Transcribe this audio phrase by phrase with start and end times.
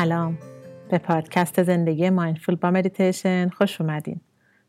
[0.00, 0.38] سلام.
[0.90, 4.20] به پادکست زندگی mindful با مدیتیشن خوش اومدین.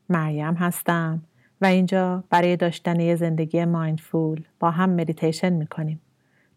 [0.10, 1.24] مریم هستم
[1.62, 6.02] و اینجا برای داشتن یه زندگی mindful با هم مدیتیشن می‌کنیم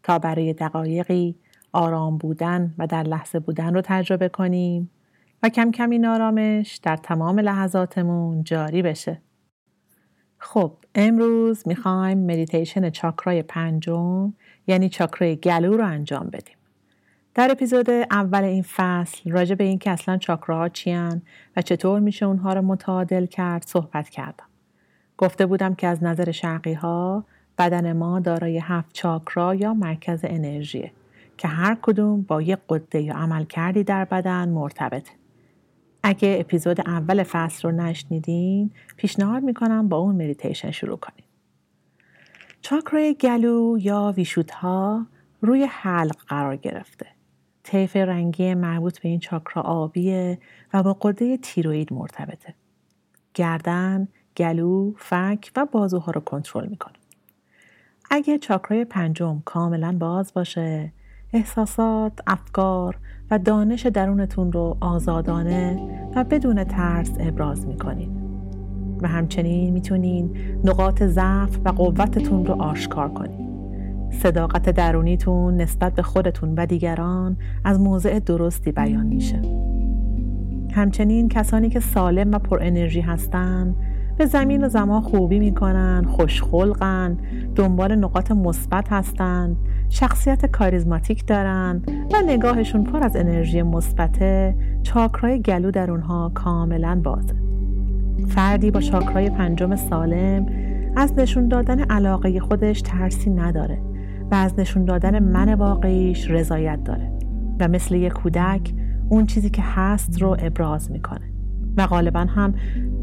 [0.03, 1.35] تا برای دقایقی
[1.73, 4.91] آرام بودن و در لحظه بودن رو تجربه کنیم
[5.43, 9.21] و کم کم این آرامش در تمام لحظاتمون جاری بشه.
[10.37, 14.33] خب امروز می‌خوایم مدیتیشن چاکرای پنجم
[14.67, 16.55] یعنی چاکرای گلو رو انجام بدیم.
[17.35, 21.21] در اپیزود اول این فصل راجع به اینکه اصلا چاکراها چیان
[21.57, 24.45] و چطور میشه اونها رو متعادل کرد صحبت کردم.
[25.17, 27.25] گفته بودم که از نظر شرقی ها
[27.57, 30.91] بدن ما دارای هفت چاکرا یا مرکز انرژیه
[31.37, 35.11] که هر کدوم با یک قده یا عمل کردی در بدن مرتبطه.
[36.03, 41.25] اگه اپیزود اول فصل رو نشنیدین پیشنهاد می‌کنم با اون مدیتیشن شروع کنید.
[42.61, 44.51] چاکرای گلو یا ویشوت
[45.41, 47.14] روی حلق قرار گرفته.
[47.65, 50.39] طیف رنگی مربوط به این چاکرا آبیه
[50.73, 52.53] و با قده تیروید مرتبطه.
[53.33, 54.07] گردن،
[54.37, 56.93] گلو، فک و بازوها رو کنترل می‌کنه.
[58.11, 60.91] اگه چاکرای پنجم کاملا باز باشه،
[61.33, 62.97] احساسات، افکار
[63.31, 65.79] و دانش درونتون رو آزادانه
[66.15, 68.21] و بدون ترس ابراز می‌کنین.
[69.01, 73.54] و همچنین می‌تونین نقاط ضعف و قوتتون رو آشکار کنین.
[74.09, 79.41] صداقت درونیتون نسبت به خودتون و دیگران از موضع درستی بیان میشه.
[80.71, 83.75] همچنین کسانی که سالم و پر انرژی هستن
[84.17, 87.17] به زمین و زمان خوبی می‌کنن، خوشخلقن،
[87.55, 89.55] دنبال نقاط مثبت هستند،
[89.89, 91.81] شخصیت کاریزماتیک دارن
[92.13, 97.35] و نگاهشون پر از انرژی مثبته، چاکرای گلو در اونها کاملا بازه.
[98.27, 100.45] فردی با چاکرای پنجم سالم
[100.95, 103.77] از نشون دادن علاقه خودش ترسی نداره
[104.31, 107.11] و از نشون دادن من واقعیش رضایت داره
[107.59, 108.73] و مثل یک کودک
[109.09, 111.31] اون چیزی که هست رو ابراز می‌کنه.
[111.77, 112.53] و غالبا هم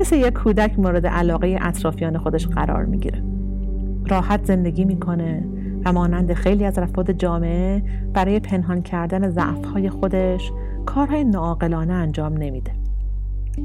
[0.00, 3.22] مثل یک کودک مورد علاقه اطرافیان خودش قرار می‌گیره.
[4.06, 5.44] راحت زندگی می‌کنه
[5.84, 10.53] و مانند خیلی از افراد جامعه برای پنهان کردن ضعفهای خودش
[10.87, 12.72] کارهای ناعاقلانه انجام نمیده.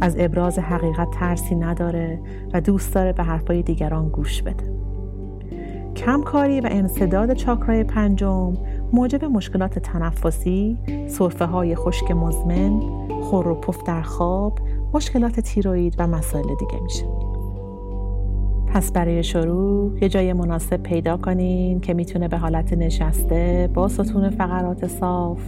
[0.01, 2.19] از ابراز حقیقت ترسی نداره
[2.53, 4.63] و دوست داره به حرفهای دیگران گوش بده.
[5.97, 8.53] کمکاری و انصداد چاکرای پنجم
[8.93, 10.77] موجب مشکلات تنفسی،
[11.07, 12.79] صرفه های خشک مزمن،
[13.21, 14.59] خور و پف در خواب،
[14.93, 17.05] مشکلات تیروید و مسائل دیگه میشه.
[18.67, 24.29] پس برای شروع یه جای مناسب پیدا کنین که می‌تونه به حالت نشسته با ستون
[24.29, 25.41] فقرات صاف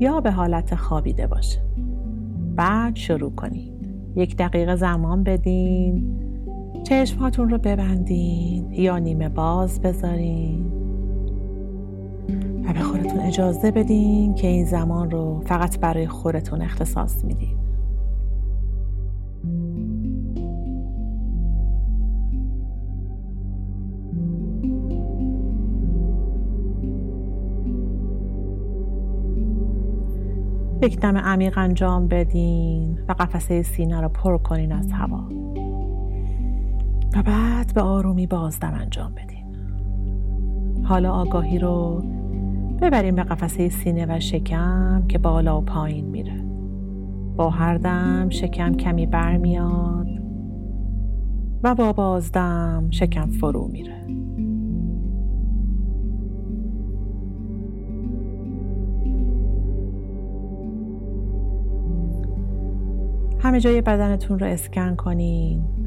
[0.00, 1.58] یا به حالت خوابیده باشه.
[2.56, 3.72] بعد شروع کنین.
[4.16, 6.18] یک دقیقه زمان بدین
[6.84, 10.72] چشمهاتون رو ببندین یا نیمه باز بذارین.
[12.64, 17.58] و به خودتون اجازه بدین که این زمان رو فقط برای خودتون اختصاص میدین.
[30.82, 35.28] یک دم عمیق انجام بدین و قفسه سینه رو پر کنین از هوا.
[37.16, 39.56] و بعد به آرومی بازدم انجام بدین.
[40.84, 42.04] حالا آگاهی رو
[42.82, 46.44] ببریم به قفسه سینه و شکم که بالا و پایین میره.
[47.36, 50.08] با هر دم شکم کمی برمیاد
[51.62, 54.02] و با بازدم شکم فرو میره.
[63.38, 65.81] همه جای بدنتون رو اسکن کنین.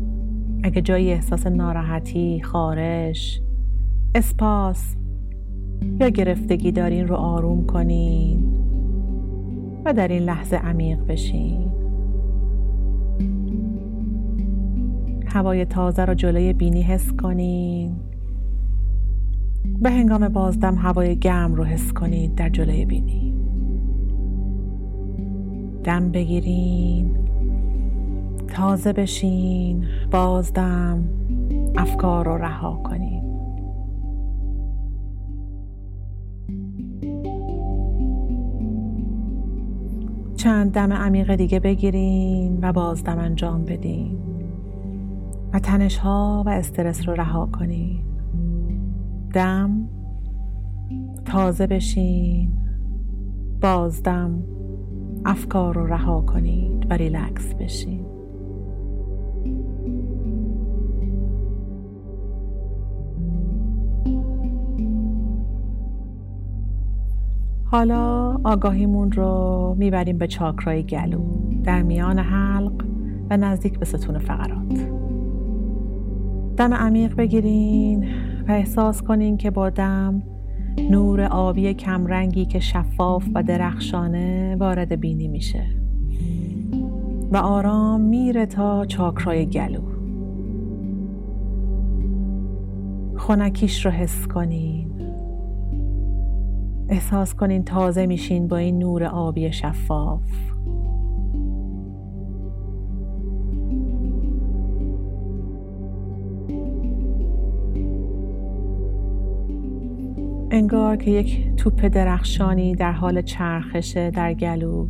[0.63, 3.41] اگه جایی احساس ناراحتی، خارش،
[4.15, 4.95] اسپاس
[5.99, 8.43] یا گرفتگی دارین رو آروم کنین
[9.85, 11.71] و در این لحظه عمیق بشین.
[15.25, 17.95] هوای تازه رو جلوی بینی حس کنین.
[19.81, 23.33] به هنگام بازدم هوای گرم رو حس کنید در جلوی بینی.
[25.83, 27.24] دم بگیرین.
[28.55, 31.03] تازه بشین بازدم
[31.75, 33.23] افکار رو رها کنین
[40.35, 44.17] چند دم عمیق دیگه بگیرین و بازدم انجام بدین.
[45.53, 48.03] و تنش ها و استرس رو رها کنین
[49.33, 49.89] دم
[51.25, 52.51] تازه بشین
[53.61, 54.43] بازدم
[55.25, 58.14] افکار رو رها کنید و ریلکس بشین.
[67.75, 71.21] حالا آگاهیمون رو می‌بریم به چاکرای گلو.
[71.63, 72.85] در میان حلق
[73.29, 74.89] و نزدیک به ستون فقرات.
[76.57, 78.03] دم عمیق بگیرین
[78.47, 80.23] و احساس کنین که با دم
[80.91, 85.65] نور آبی کمرنگی که شفاف و درخشانه وارد بینی میشه.
[87.31, 89.81] و آرام میره تا چاکرای گلو.
[93.17, 94.84] خونکیش رو حس کنین.
[96.89, 100.21] احساس کنین تازه میشین با این نور آبی شفاف.
[110.51, 114.87] انگار که یک توپ درخشانی در حال چرخشه در گلو.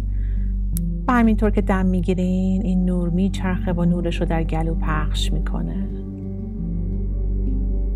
[1.07, 5.87] و همینطور که دم می‌گیرین این نور میچرخه و نورش رو در گلو پخش می‌کنه.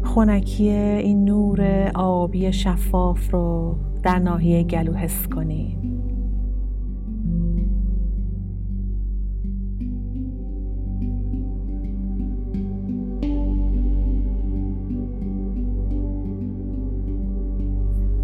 [0.03, 5.79] خونکی این نور آبی شفاف رو در ناحیه گلو حس کنید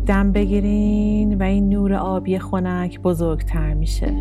[0.05, 4.13] دم بگیرین و این نور آبی خنک بزرگتر میشه.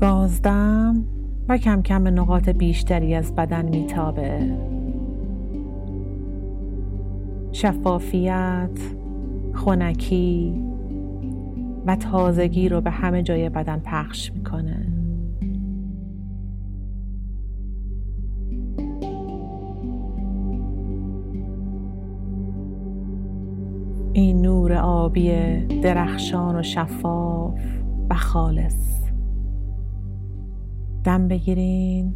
[0.00, 1.04] بازدم
[1.48, 4.56] و کم کم به نقاط بیشتری از بدن میتابه.
[7.52, 8.95] شفافیت
[9.56, 10.54] خونکی
[11.86, 14.92] و تازگی رو به همه جای بدن پخش می‌کنه.
[24.12, 25.30] این نور آبی
[25.82, 27.60] درخشان و شفاف
[28.10, 29.00] و خالص.
[31.04, 32.14] دم بگیرین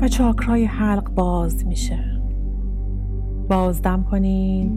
[0.00, 2.20] و چاکرای حلق باز میشه.
[3.48, 4.70] بازدم کنین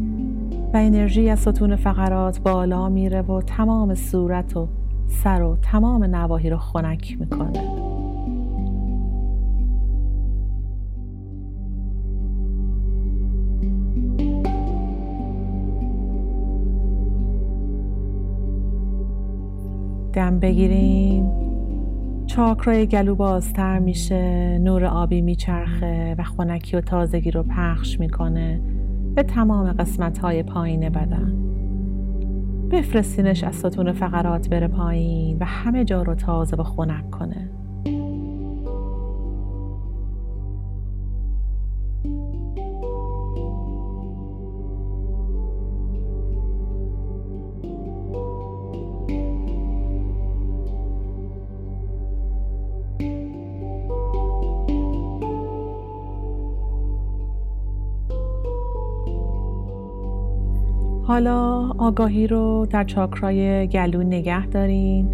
[0.73, 4.67] و انرژی از ستون فقرات بالا میره و تمام صورت و
[5.07, 7.51] سر و تمام نواحی رو خنک می‌کنه.
[20.13, 21.31] دم بگیرین.
[22.27, 28.61] چاکرای گلو بازتر میشه نور آبی میچرخه و خونکی و تازگی رو پخش می‌کنه.
[29.19, 31.33] به تمام قسمت های پایین بدن.
[32.71, 37.49] بفرستینش از ستون فقرات بره پایین و همه جا رو تازه و خنک کنه.
[61.09, 65.09] حالا آگاهی رو در چاکرای گلو نگه دارین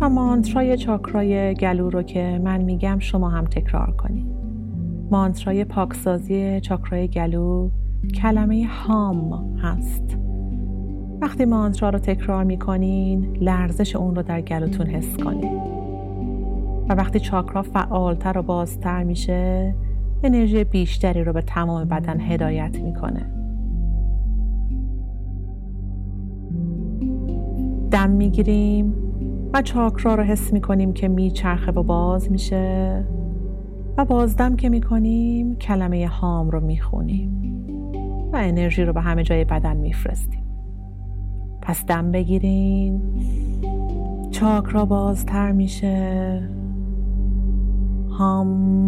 [0.00, 4.26] و مانترای چاکرای گلو رو که من میگم شما هم تکرار کنید.
[5.10, 7.70] مانترای پاکسازی چاکرای گلو
[8.14, 10.18] کلمه هام هست.
[11.20, 15.60] وقتی مانترا رو تکرار می‌کنین لرزش اون رو در گلوتون حس کنید.
[16.88, 19.74] و وقتی چاکرا فعالتر و بازتر میشه
[20.22, 23.39] انرژی بیشتری رو به تمام بدن هدایت می‌کنه.
[27.90, 28.94] دم می‌گیریم
[29.54, 33.04] و چاکرا رو حس می‌کنیم که میچرخه و باز میشه
[33.96, 37.40] و بازدم که می‌کنیم کلمه هام رو می‌خونیم
[38.32, 40.42] و انرژی رو به همه جای بدن میفرستیم.
[41.62, 43.02] پس دم بگیرین
[44.30, 46.42] چاکرا بازتر میشه.
[48.10, 48.80] هام.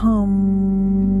[0.00, 1.19] Hum.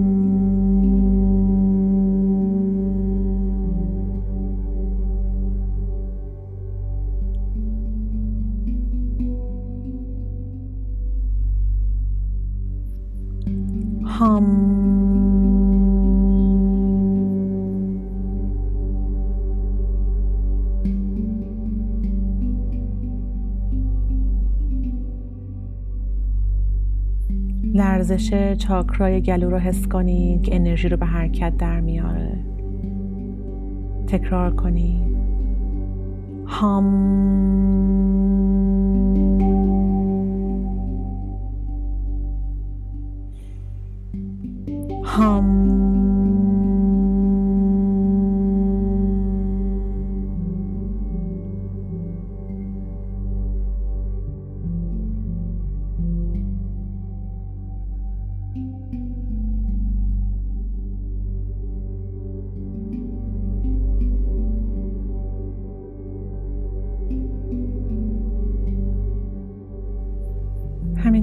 [28.10, 32.38] لرزش چاکرای گلو رو حس کنید که انرژی رو به حرکت در میاره.
[34.06, 35.16] تکرار کنید
[36.46, 37.10] هام.
[45.04, 46.09] هام.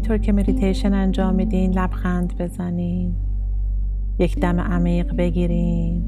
[0.08, 3.14] همینطور که مدیتیشن انجام میدین لبخند بزنین.
[4.20, 6.04] یک دم عمیق بگیرین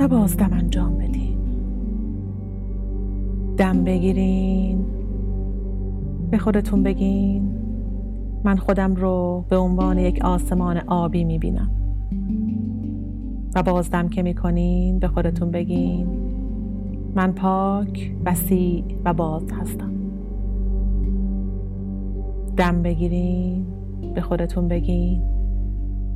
[0.00, 1.38] و باز دم انجام بدین.
[3.56, 4.84] دم بگیرین.
[6.30, 7.50] به خودتون بگین.
[8.44, 11.70] من خودم رو به عنوان یک آسمان آبی می‌بینم.
[13.54, 16.06] و بازدم که می‌کنین به خودتون بگین.
[17.14, 19.97] من پاک وسیع و باز هستم.
[22.58, 23.66] دم بگیرین
[24.14, 25.22] به خودتون بگین.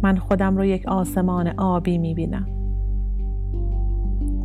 [0.02, 2.46] من خودم رو یک آسمان آبی می‌بینم.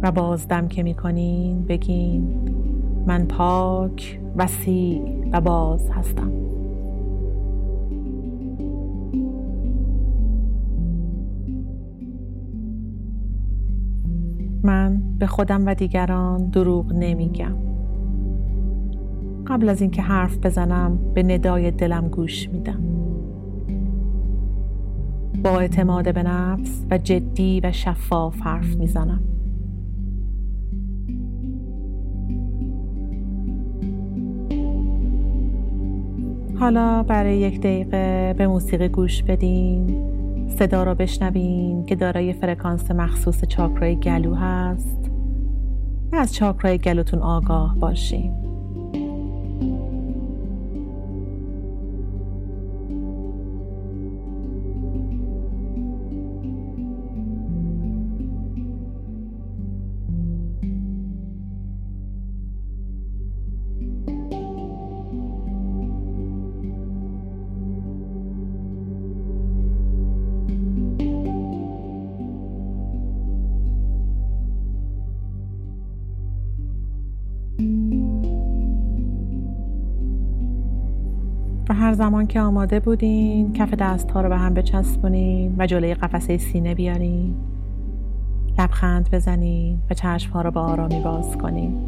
[0.02, 2.28] و بازدم که می‌کنین بگین
[3.08, 5.02] من پاک وسیع
[5.32, 6.32] و باز هستم.
[14.64, 17.67] من به خودم و دیگران دروغ نمیگم.
[19.48, 22.84] قبل از اینکه حرف بزنم به ندای دلم گوش میدم.
[25.44, 29.22] با اعتماد به نفس و جدی و شفاف حرف می‌زنم.
[36.60, 40.08] حالا برای یک دقیقه به موسیقی گوش بدین
[40.50, 45.12] صدا را بشنوین که دارای فرکانس مخصوص چاکرای گلو هست.
[46.12, 48.47] و از چاکرای گلوتون آگاه باشین.
[81.70, 85.94] و هر زمان که آماده بودین کف دست ها رو به هم بچسبونین و جلوی
[85.94, 87.36] قفسه سینه بیارین.
[88.60, 91.82] لبخند بزنین و چشم ها رو به آرامی باز کنین.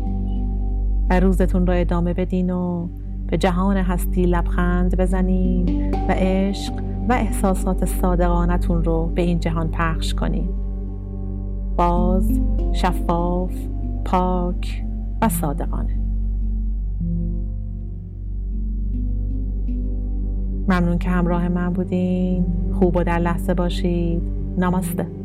[1.10, 2.88] و روزتون رو ادامه بدین و
[3.28, 6.74] به جهان هستی لبخند بزنین و عشق
[7.10, 10.50] و احساسات صادقانتون رو به این جهان پخش کنین.
[11.78, 12.40] باز
[12.74, 13.52] شفاف
[14.06, 14.84] پاک
[15.22, 16.09] و صادقانه.
[20.70, 22.46] ممنون که همراه من بودین.
[22.80, 24.22] خوب و در لحظه باشید.
[24.58, 25.19] نماسته